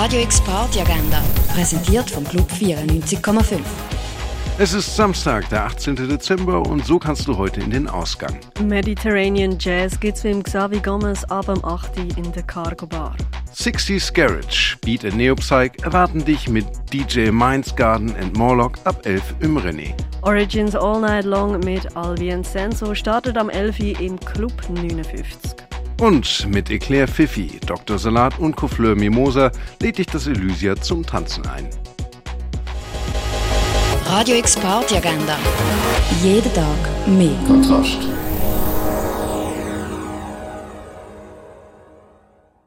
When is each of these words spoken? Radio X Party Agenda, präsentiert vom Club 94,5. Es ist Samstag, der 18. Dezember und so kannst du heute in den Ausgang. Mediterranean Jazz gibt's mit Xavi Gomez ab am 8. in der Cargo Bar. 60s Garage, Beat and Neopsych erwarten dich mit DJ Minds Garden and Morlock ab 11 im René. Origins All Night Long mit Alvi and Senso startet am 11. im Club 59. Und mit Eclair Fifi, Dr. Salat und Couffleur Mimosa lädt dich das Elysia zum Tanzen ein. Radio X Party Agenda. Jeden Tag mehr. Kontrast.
Radio 0.00 0.20
X 0.20 0.40
Party 0.42 0.80
Agenda, 0.80 1.20
präsentiert 1.52 2.08
vom 2.08 2.22
Club 2.22 2.48
94,5. 2.52 3.58
Es 4.56 4.72
ist 4.72 4.94
Samstag, 4.94 5.48
der 5.48 5.64
18. 5.64 5.96
Dezember 5.96 6.62
und 6.62 6.86
so 6.86 7.00
kannst 7.00 7.26
du 7.26 7.36
heute 7.36 7.58
in 7.58 7.72
den 7.72 7.88
Ausgang. 7.88 8.38
Mediterranean 8.62 9.56
Jazz 9.58 9.98
gibt's 9.98 10.22
mit 10.22 10.44
Xavi 10.44 10.78
Gomez 10.78 11.24
ab 11.24 11.48
am 11.48 11.64
8. 11.64 11.96
in 12.16 12.30
der 12.32 12.44
Cargo 12.44 12.86
Bar. 12.86 13.16
60s 13.52 14.14
Garage, 14.14 14.76
Beat 14.82 15.04
and 15.04 15.16
Neopsych 15.16 15.72
erwarten 15.82 16.24
dich 16.24 16.48
mit 16.48 16.66
DJ 16.92 17.32
Minds 17.32 17.74
Garden 17.74 18.14
and 18.20 18.36
Morlock 18.36 18.78
ab 18.84 19.04
11 19.04 19.34
im 19.40 19.58
René. 19.58 19.94
Origins 20.22 20.76
All 20.76 21.00
Night 21.00 21.24
Long 21.24 21.58
mit 21.58 21.96
Alvi 21.96 22.32
and 22.32 22.46
Senso 22.46 22.94
startet 22.94 23.36
am 23.36 23.50
11. 23.50 24.00
im 24.00 24.20
Club 24.20 24.52
59. 24.68 25.57
Und 26.00 26.46
mit 26.48 26.70
Eclair 26.70 27.08
Fifi, 27.08 27.58
Dr. 27.66 27.98
Salat 27.98 28.38
und 28.38 28.54
Couffleur 28.56 28.94
Mimosa 28.94 29.50
lädt 29.82 29.98
dich 29.98 30.06
das 30.06 30.28
Elysia 30.28 30.76
zum 30.76 31.04
Tanzen 31.04 31.44
ein. 31.46 31.68
Radio 34.06 34.36
X 34.36 34.56
Party 34.56 34.96
Agenda. 34.96 35.36
Jeden 36.22 36.52
Tag 36.54 36.78
mehr. 37.06 37.36
Kontrast. 37.46 37.98